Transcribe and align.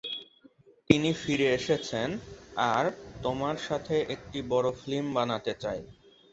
তিনি 0.89 1.09
ফিরে 1.13 1.47
এসেছেন, 1.53 2.09
আর 2.73 2.85
তোমার 3.23 3.55
সাথে 3.67 3.95
একটি 4.15 4.39
বড় 4.51 4.67
ফিল্ম 4.81 5.07
বানাতে 5.15 5.53
চান। 5.61 5.79